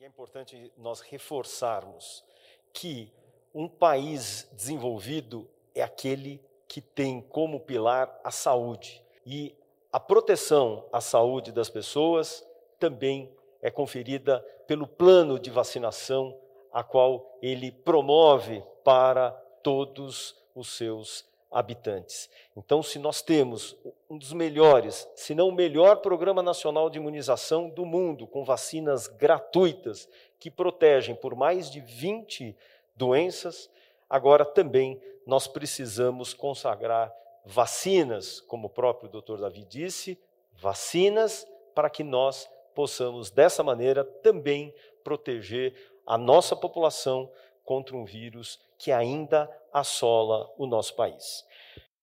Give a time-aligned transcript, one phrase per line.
[0.00, 2.24] É importante nós reforçarmos
[2.72, 3.12] que
[3.54, 9.04] um país desenvolvido é aquele que tem como pilar a saúde.
[9.26, 9.54] E
[9.92, 12.47] a proteção à saúde das pessoas
[12.78, 16.36] também é conferida pelo plano de vacinação
[16.72, 19.30] a qual ele promove para
[19.62, 22.28] todos os seus habitantes.
[22.56, 23.76] Então, se nós temos
[24.08, 29.06] um dos melhores, se não o melhor programa nacional de imunização do mundo, com vacinas
[29.06, 32.54] gratuitas que protegem por mais de 20
[32.94, 33.70] doenças,
[34.08, 37.12] agora também nós precisamos consagrar
[37.44, 40.18] vacinas, como o próprio doutor Davi disse,
[40.52, 42.48] vacinas para que nós
[42.78, 45.74] possamos, dessa maneira, também proteger
[46.06, 47.28] a nossa população
[47.64, 51.44] contra um vírus que ainda assola o nosso país.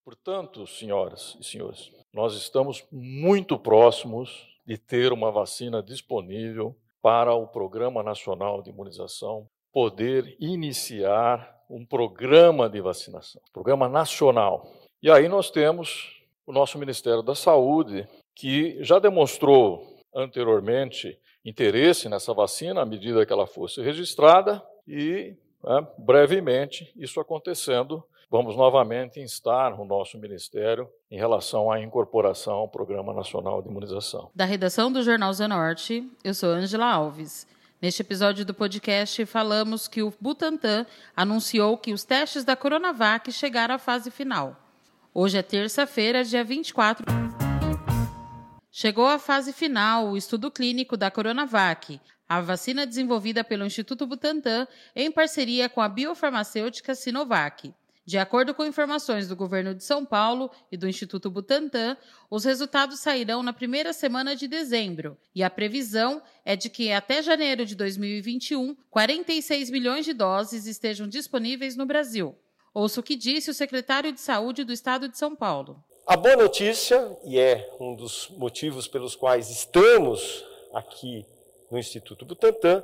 [0.03, 7.47] Portanto, senhoras e senhores, nós estamos muito próximos de ter uma vacina disponível para o
[7.47, 14.69] Programa Nacional de Imunização poder iniciar um programa de vacinação, programa nacional.
[15.01, 22.33] E aí nós temos o nosso Ministério da Saúde, que já demonstrou anteriormente interesse nessa
[22.33, 29.79] vacina à medida que ela fosse registrada e né, brevemente isso acontecendo, vamos novamente instar
[29.79, 34.29] o nosso ministério em relação à incorporação ao Programa Nacional de Imunização.
[34.33, 37.47] Da redação do Jornal Zenorte, eu sou Angela Alves.
[37.81, 40.85] Neste episódio do podcast, falamos que o Butantan
[41.15, 44.55] anunciou que os testes da Coronavac chegaram à fase final.
[45.13, 47.34] Hoje é terça-feira, dia 24.
[48.77, 54.67] Chegou à fase final o estudo clínico da Coronavac, a vacina desenvolvida pelo Instituto Butantan
[54.93, 57.73] em parceria com a biofarmacêutica Sinovac.
[58.05, 61.95] De acordo com informações do governo de São Paulo e do Instituto Butantan,
[62.29, 67.23] os resultados sairão na primeira semana de dezembro, e a previsão é de que até
[67.23, 72.37] janeiro de 2021, 46 milhões de doses estejam disponíveis no Brasil.
[72.73, 75.81] Ouça o que disse o secretário de Saúde do Estado de São Paulo.
[76.07, 81.25] A boa notícia, e é um dos motivos pelos quais estamos aqui
[81.71, 82.83] no Instituto Butantan,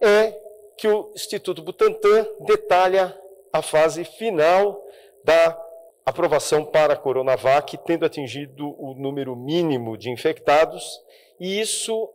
[0.00, 0.40] é
[0.76, 3.20] que o Instituto Butantan detalha
[3.52, 4.86] a fase final
[5.24, 5.60] da
[6.06, 11.02] aprovação para a Coronavac, tendo atingido o número mínimo de infectados,
[11.40, 12.08] e isso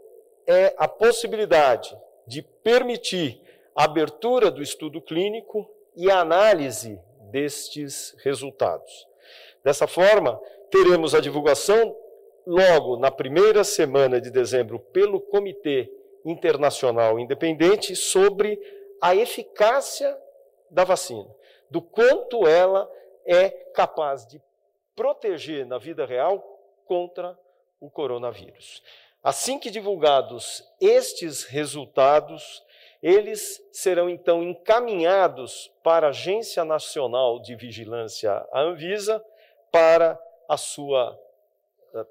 [0.47, 1.93] é a possibilidade
[2.25, 3.41] de permitir
[3.75, 6.97] a abertura do estudo clínico e a análise
[7.29, 9.08] destes resultados.
[9.63, 10.39] Dessa forma,
[10.71, 11.95] teremos a divulgação
[12.45, 15.91] logo na primeira semana de dezembro pelo Comitê
[16.25, 18.59] Internacional Independente sobre
[19.01, 20.17] a eficácia
[20.69, 21.27] da vacina,
[21.69, 22.89] do quanto ela
[23.25, 24.41] é capaz de
[24.95, 26.43] proteger na vida real
[26.85, 27.37] contra
[27.79, 28.83] o coronavírus.
[29.23, 32.63] Assim que divulgados estes resultados,
[33.01, 39.23] eles serão então encaminhados para a Agência Nacional de Vigilância, a Anvisa,
[39.71, 41.17] para a sua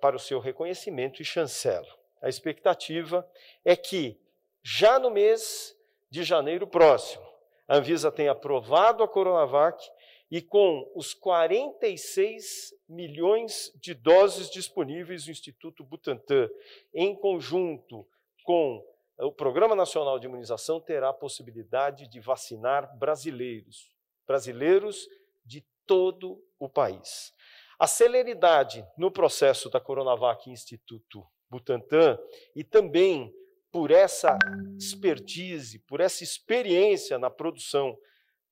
[0.01, 1.87] para o seu reconhecimento e chancela.
[2.21, 3.29] A expectativa
[3.65, 4.21] é que
[4.63, 5.77] já no mês
[6.11, 7.25] de janeiro próximo,
[7.69, 9.89] a Anvisa tem aprovado a Coronavac
[10.31, 16.51] e com os 46 milhões de doses disponíveis do Instituto Butantan,
[16.93, 18.07] em conjunto
[18.45, 18.85] com
[19.19, 23.91] o Programa Nacional de Imunização, terá a possibilidade de vacinar brasileiros,
[24.27, 25.09] brasileiros
[25.45, 27.35] de todo o país.
[27.79, 32.19] A celeridade no processo da Coronavac Instituto Butantan
[32.55, 33.33] e também
[33.71, 34.37] por essa
[34.77, 37.97] expertise, por essa experiência na produção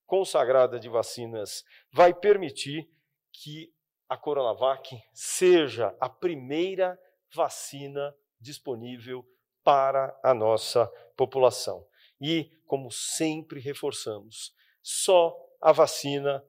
[0.06, 2.88] consagrada de vacinas, vai permitir
[3.32, 3.72] que
[4.08, 6.96] a Coronavac seja a primeira
[7.34, 9.26] vacina disponível
[9.64, 10.86] para a nossa
[11.16, 11.84] população.
[12.20, 16.44] E, como sempre reforçamos, só a vacina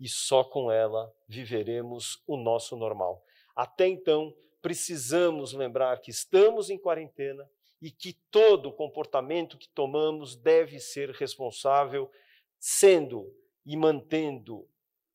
[0.00, 3.22] e só com ela viveremos o nosso normal.
[3.54, 7.48] Até então, precisamos lembrar que estamos em quarentena,
[7.80, 12.10] e que todo comportamento que tomamos deve ser responsável,
[12.58, 14.68] sendo e mantendo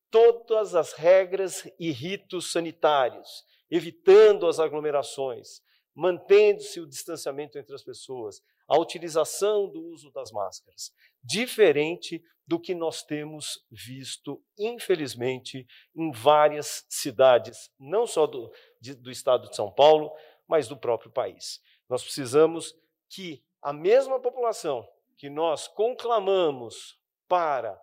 [0.10, 5.62] todas as regras e ritos sanitários, evitando as aglomerações,
[5.94, 10.92] mantendo-se o distanciamento entre as pessoas, a utilização do uso das máscaras,
[11.24, 15.65] diferente do que nós temos visto, infelizmente,
[15.95, 20.12] em várias cidades, não só do, de, do estado de São Paulo,
[20.47, 21.62] mas do próprio país.
[21.89, 22.75] Nós precisamos
[23.09, 24.88] que a mesma população
[25.18, 27.81] que nós conclamamos para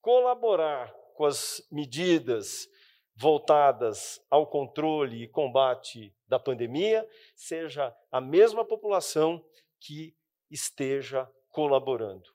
[0.00, 2.68] colaborar com as medidas
[3.14, 7.06] voltadas ao controle e combate da pandemia,
[7.36, 9.44] seja a mesma população
[9.78, 10.14] que
[10.50, 12.30] esteja colaborando.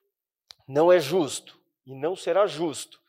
[0.66, 1.57] Não é justo
[1.88, 3.00] e não será justo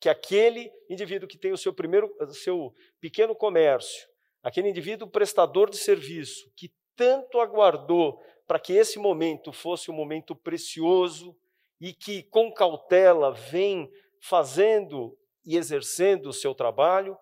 [0.00, 4.08] que aquele indivíduo que tem o seu primeiro, o seu pequeno comércio,
[4.42, 10.36] aquele indivíduo prestador de serviço que tanto aguardou para que esse momento fosse um momento
[10.36, 11.36] precioso
[11.80, 13.90] e que com cautela vem
[14.20, 17.18] fazendo e exercendo o seu trabalho,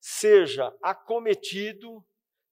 [0.00, 2.04] seja acometido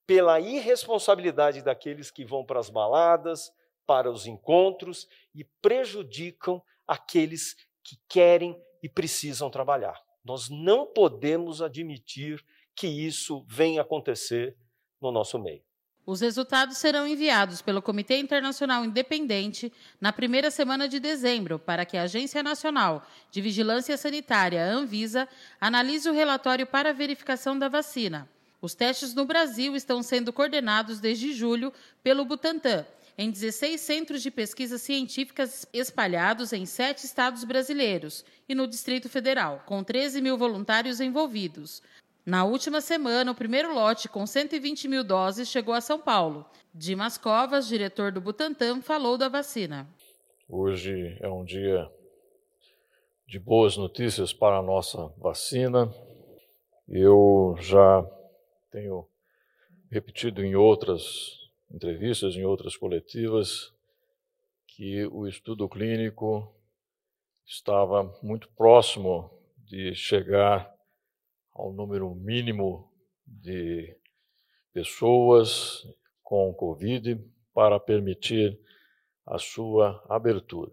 [0.07, 3.53] pela irresponsabilidade daqueles que vão para as baladas,
[3.87, 7.55] para os encontros e prejudicam aqueles
[7.89, 9.99] que querem e precisam trabalhar.
[10.23, 12.45] Nós não podemos admitir
[12.77, 14.55] que isso venha acontecer
[15.01, 15.63] no nosso meio.
[16.05, 21.97] Os resultados serão enviados pelo Comitê Internacional Independente na primeira semana de dezembro para que
[21.97, 25.29] a Agência Nacional de Vigilância Sanitária, Anvisa,
[25.61, 28.29] analise o relatório para verificação da vacina.
[28.61, 32.87] Os testes no Brasil estão sendo coordenados desde julho pelo Butantan,
[33.19, 39.65] em 16 centros de pesquisas científicas espalhados em sete estados brasileiros e no Distrito Federal,
[39.67, 41.83] com 13 mil voluntários envolvidos.
[42.25, 46.47] Na última semana, o primeiro lote com 120 mil doses chegou a São Paulo.
[46.73, 49.89] Dimas Covas, diretor do Butantan, falou da vacina.
[50.49, 51.91] Hoje é um dia
[53.27, 55.93] de boas notícias para a nossa vacina.
[56.89, 58.07] Eu já
[58.71, 59.09] tenho
[59.91, 63.73] repetido em outras entrevistas, em outras coletivas,
[64.67, 66.55] que o estudo clínico
[67.45, 70.73] estava muito próximo de chegar
[71.53, 72.93] ao número mínimo
[73.27, 73.97] de
[74.73, 75.87] pessoas
[76.23, 77.19] com Covid
[77.53, 78.59] para permitir
[79.27, 80.71] a sua abertura.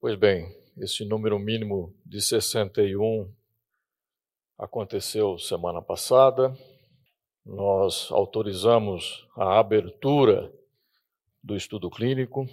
[0.00, 3.32] Pois bem, esse número mínimo de 61
[4.58, 6.54] aconteceu semana passada.
[7.46, 10.52] Nós autorizamos a abertura
[11.40, 12.44] do estudo clínico.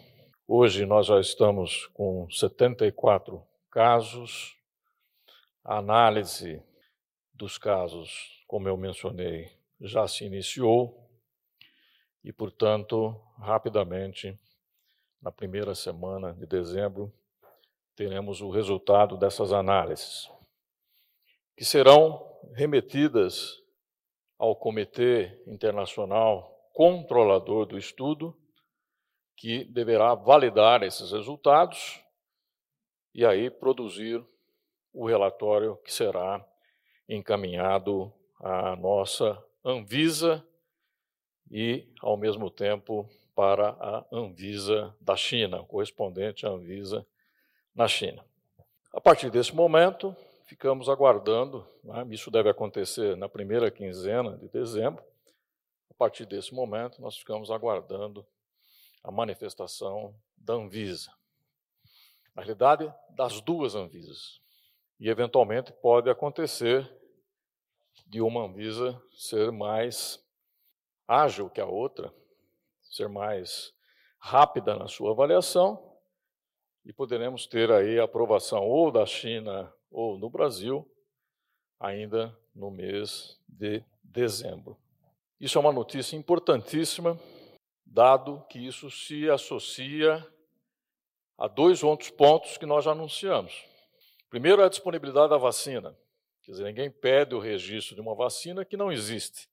[0.47, 4.55] Hoje nós já estamos com 74 casos.
[5.63, 6.61] A análise
[7.33, 9.51] dos casos, como eu mencionei,
[9.81, 11.09] já se iniciou
[12.23, 14.39] e, portanto, rapidamente,
[15.19, 17.11] na primeira semana de dezembro,
[17.95, 20.29] teremos o resultado dessas análises,
[21.57, 22.23] que serão
[22.53, 23.62] remetidas
[24.43, 28.37] ao Comitê Internacional Controlador do Estudo,
[29.37, 32.03] que deverá validar esses resultados
[33.15, 34.21] e aí produzir
[34.91, 36.45] o relatório que será
[37.07, 40.45] encaminhado à nossa Anvisa
[41.49, 47.07] e, ao mesmo tempo, para a Anvisa da China, correspondente à Anvisa
[47.73, 48.25] na China.
[48.91, 50.13] A partir desse momento,
[50.53, 55.03] ficamos aguardando, né, isso deve acontecer na primeira quinzena de dezembro.
[55.89, 58.23] A partir desse momento, nós ficamos aguardando
[59.03, 61.11] a manifestação da Anvisa.
[62.35, 64.39] Na realidade, das duas Anvisas.
[64.99, 66.87] E, eventualmente, pode acontecer
[68.05, 70.23] de uma Anvisa ser mais
[71.07, 72.13] ágil que a outra,
[72.91, 73.73] ser mais
[74.19, 75.97] rápida na sua avaliação,
[76.85, 80.89] e poderemos ter aí a aprovação ou da China ou no Brasil,
[81.79, 84.77] ainda no mês de dezembro.
[85.39, 87.19] Isso é uma notícia importantíssima,
[87.85, 90.25] dado que isso se associa
[91.37, 93.65] a dois outros pontos que nós já anunciamos.
[94.29, 95.95] Primeiro, a disponibilidade da vacina.
[96.41, 99.47] Quer dizer, ninguém pede o registro de uma vacina que não existe.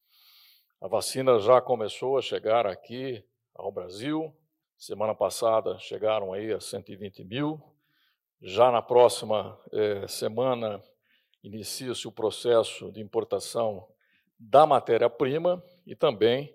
[0.80, 3.22] A vacina já começou a chegar aqui
[3.54, 4.34] ao Brasil.
[4.78, 7.62] Semana passada chegaram aí a 120 mil.
[8.42, 10.82] Já na próxima eh, semana
[11.42, 13.86] inicia-se o processo de importação
[14.38, 16.54] da matéria-prima e também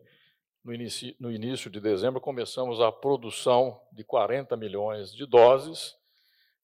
[0.64, 0.74] no
[1.20, 5.96] no início de dezembro começamos a produção de 40 milhões de doses,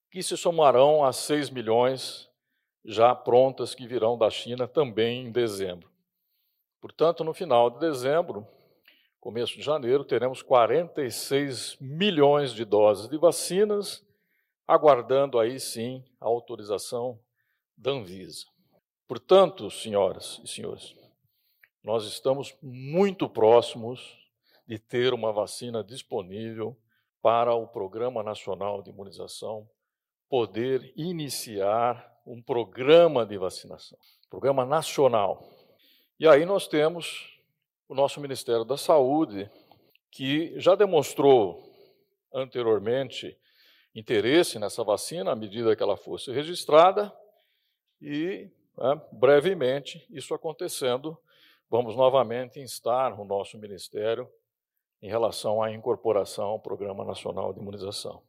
[0.09, 2.27] que se somarão a 6 milhões
[2.83, 5.87] já prontas que virão da China também em dezembro.
[6.81, 8.47] Portanto, no final de dezembro,
[9.19, 14.03] começo de janeiro, teremos 46 milhões de doses de vacinas,
[14.67, 17.19] aguardando aí sim a autorização
[17.77, 18.45] da Anvisa.
[19.07, 20.95] Portanto, senhoras e senhores,
[21.83, 24.17] nós estamos muito próximos
[24.67, 26.77] de ter uma vacina disponível
[27.21, 29.69] para o Programa Nacional de Imunização
[30.29, 33.97] poder iniciar um programa de vacinação,
[34.29, 35.43] programa nacional.
[36.19, 37.37] E aí nós temos
[37.89, 39.49] o nosso Ministério da Saúde
[40.09, 41.69] que já demonstrou
[42.33, 43.37] anteriormente
[43.93, 47.13] interesse nessa vacina à medida que ela fosse registrada
[48.01, 51.17] e né, brevemente isso acontecendo,
[51.69, 54.29] vamos novamente instar o nosso ministério
[55.01, 58.24] em relação à incorporação ao Programa Nacional de Imunização.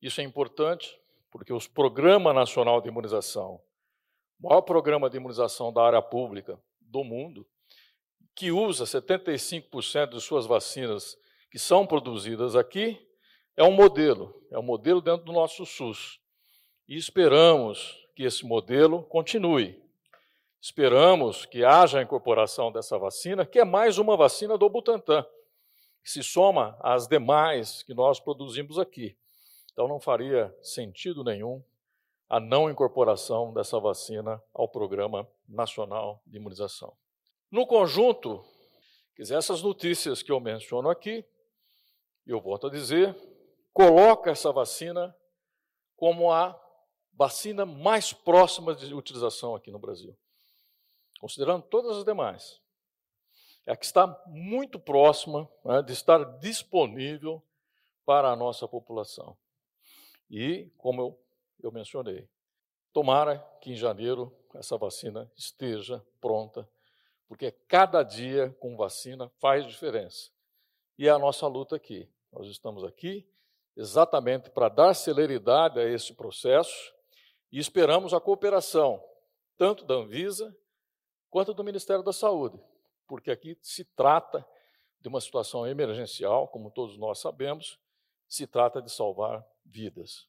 [0.00, 0.98] Isso é importante
[1.30, 3.60] porque os Programa Nacional de Imunização,
[4.40, 7.46] o maior programa de imunização da área pública do mundo,
[8.34, 11.18] que usa 75% de suas vacinas
[11.50, 12.98] que são produzidas aqui,
[13.60, 16.18] é um modelo, é um modelo dentro do nosso SUS.
[16.88, 19.78] E esperamos que esse modelo continue.
[20.58, 25.26] Esperamos que haja a incorporação dessa vacina, que é mais uma vacina do Butantan,
[26.02, 29.14] que se soma às demais que nós produzimos aqui.
[29.72, 31.62] Então não faria sentido nenhum
[32.30, 36.94] a não incorporação dessa vacina ao Programa Nacional de Imunização.
[37.50, 38.42] No conjunto,
[39.18, 41.22] essas notícias que eu menciono aqui,
[42.26, 43.14] eu volto a dizer,
[43.72, 45.16] coloca essa vacina
[45.96, 46.58] como a
[47.12, 50.16] vacina mais próxima de utilização aqui no Brasil,
[51.20, 52.60] considerando todas as demais.
[53.66, 57.42] É a que está muito próxima né, de estar disponível
[58.06, 59.36] para a nossa população.
[60.30, 61.20] E, como eu,
[61.62, 62.28] eu mencionei,
[62.92, 66.68] tomara que em janeiro essa vacina esteja pronta
[67.30, 70.32] porque cada dia com vacina faz diferença.
[70.98, 72.10] E é a nossa luta aqui.
[72.32, 73.24] Nós estamos aqui
[73.80, 76.92] exatamente para dar celeridade a esse processo
[77.50, 79.02] e esperamos a cooperação,
[79.56, 80.54] tanto da Anvisa
[81.30, 82.60] quanto do Ministério da Saúde,
[83.08, 84.46] porque aqui se trata
[85.00, 87.78] de uma situação emergencial, como todos nós sabemos,
[88.28, 90.28] se trata de salvar vidas.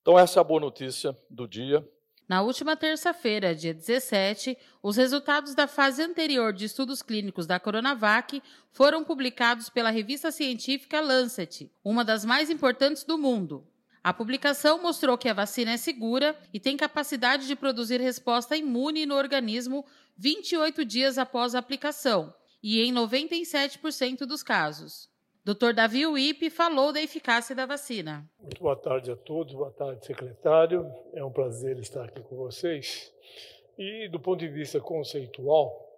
[0.00, 1.88] Então, essa é a boa notícia do dia.
[2.28, 8.42] Na última terça-feira, dia 17, os resultados da fase anterior de estudos clínicos da Coronavac
[8.70, 13.66] foram publicados pela revista científica Lancet, uma das mais importantes do mundo.
[14.04, 19.06] A publicação mostrou que a vacina é segura e tem capacidade de produzir resposta imune
[19.06, 19.82] no organismo
[20.18, 25.08] 28 dias após a aplicação, e em 97% dos casos.
[25.44, 25.72] Dr.
[25.74, 28.28] Davi Uip falou da eficácia da vacina.
[28.40, 30.86] Muito boa tarde a todos, boa tarde, secretário.
[31.14, 33.12] É um prazer estar aqui com vocês.
[33.78, 35.88] E do ponto de vista conceitual,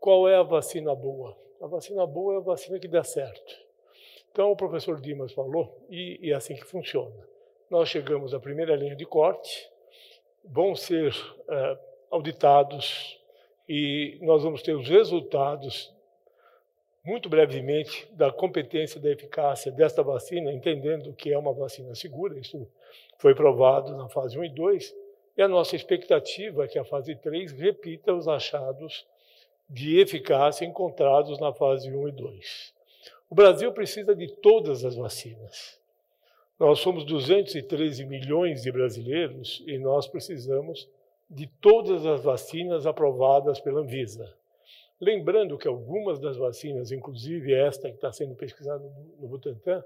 [0.00, 1.36] qual é a vacina boa?
[1.60, 3.64] A vacina boa é a vacina que dá certo.
[4.30, 7.28] Então, o professor Dimas falou, e, é assim que funciona.
[7.70, 9.70] Nós chegamos à primeira linha de corte,
[10.44, 11.14] vão ser
[11.48, 11.78] é,
[12.10, 13.18] auditados
[13.68, 15.94] e nós vamos ter os resultados
[17.04, 22.66] muito brevemente da competência da eficácia desta vacina, entendendo que é uma vacina segura, isso
[23.18, 24.94] foi provado na fase 1 e 2,
[25.36, 29.06] e a nossa expectativa é que a fase 3 repita os achados
[29.68, 32.74] de eficácia encontrados na fase 1 e 2.
[33.28, 35.78] O Brasil precisa de todas as vacinas.
[36.58, 40.88] Nós somos 213 milhões de brasileiros e nós precisamos
[41.28, 44.32] de todas as vacinas aprovadas pela Anvisa.
[45.00, 48.84] Lembrando que algumas das vacinas, inclusive esta que está sendo pesquisada
[49.18, 49.82] no Butantan,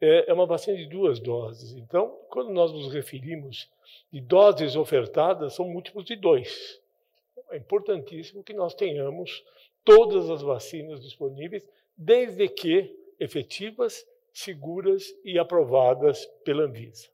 [0.00, 1.72] é, é uma vacina de duas doses.
[1.76, 3.70] Então, quando nós nos referimos
[4.12, 6.80] de doses ofertadas, são múltiplos de dois.
[7.50, 9.44] É importantíssimo que nós tenhamos
[9.84, 11.66] todas as vacinas disponíveis,
[11.96, 17.08] desde que efetivas, seguras e aprovadas pela Anvisa.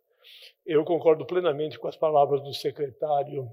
[0.65, 3.51] Eu concordo plenamente com as palavras do secretário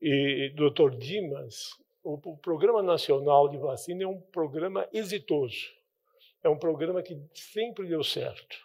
[0.00, 0.96] e Dr.
[0.96, 1.78] Dimas
[2.14, 5.68] o, Programa Nacional de Vacina é um programa exitoso.
[6.42, 8.56] É um programa que sempre deu certo.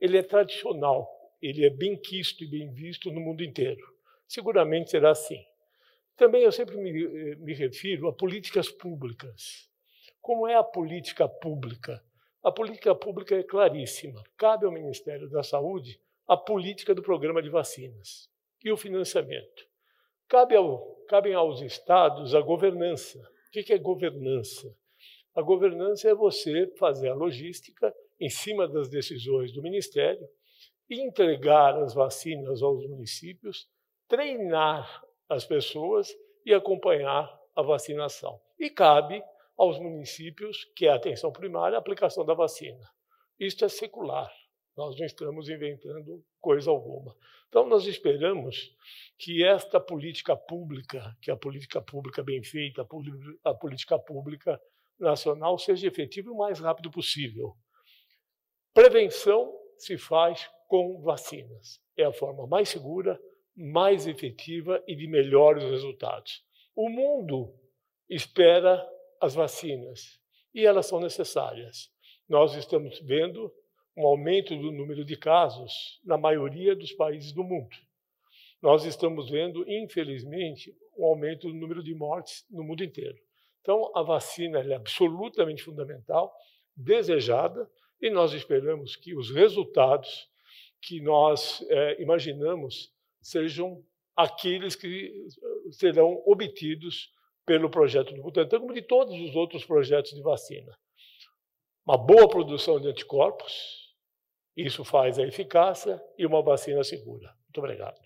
[0.00, 1.08] Ele é tradicional,
[1.40, 3.86] ele é bem quisto e bem visto no mundo inteiro.
[4.26, 5.42] Seguramente será assim.
[6.16, 9.68] Também eu sempre me, eh, me refiro a políticas públicas.
[10.20, 12.04] Como é a política pública?
[12.42, 14.22] A política pública é claríssima.
[14.36, 18.28] Cabe ao Ministério da Saúde a política do programa de vacinas
[18.64, 19.71] e o financiamento.
[20.32, 23.18] Cabe ao, cabem aos estados a governança.
[23.18, 24.74] O que é governança?
[25.34, 30.26] A governança é você fazer a logística em cima das decisões do Ministério,
[30.88, 33.68] entregar as vacinas aos municípios,
[34.08, 36.10] treinar as pessoas
[36.46, 38.40] e acompanhar a vacinação.
[38.58, 39.22] E cabe
[39.54, 42.88] aos municípios, que é a atenção primária, a aplicação da vacina.
[43.38, 44.32] Isto é secular.
[44.76, 47.14] Nós não estamos inventando coisa alguma.
[47.48, 48.74] Então, nós esperamos
[49.18, 52.86] que esta política pública, que a política pública bem feita,
[53.44, 54.60] a política pública
[54.98, 57.54] nacional, seja efetiva o mais rápido possível.
[58.72, 61.78] Prevenção se faz com vacinas.
[61.96, 63.20] É a forma mais segura,
[63.54, 66.42] mais efetiva e de melhores resultados.
[66.74, 67.54] O mundo
[68.08, 68.82] espera
[69.20, 70.18] as vacinas
[70.54, 71.90] e elas são necessárias.
[72.28, 73.52] nós estamos vendo
[73.96, 77.76] um aumento do número de casos na maioria dos países do mundo.
[78.60, 83.18] Nós estamos vendo, infelizmente, um aumento do número de mortes no mundo inteiro.
[83.60, 86.32] Então, a vacina é absolutamente fundamental,
[86.76, 87.68] desejada,
[88.00, 90.28] e nós esperamos que os resultados
[90.80, 93.84] que nós é, imaginamos sejam
[94.16, 95.12] aqueles que
[95.70, 97.12] serão obtidos
[97.46, 100.76] pelo projeto do Butantan, como de todos os outros projetos de vacina.
[101.86, 103.81] Uma boa produção de anticorpos,
[104.56, 107.34] isso faz a eficácia e uma vacina segura.
[107.46, 108.00] Muito obrigado.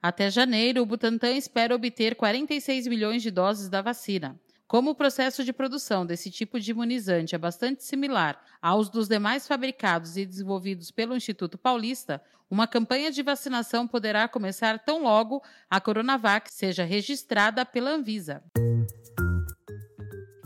[0.00, 4.38] Até janeiro, o Butantan espera obter 46 milhões de doses da vacina.
[4.68, 9.48] Como o processo de produção desse tipo de imunizante é bastante similar aos dos demais
[9.48, 15.80] fabricados e desenvolvidos pelo Instituto Paulista, uma campanha de vacinação poderá começar tão logo a
[15.80, 18.42] Coronavac seja registrada pela Anvisa.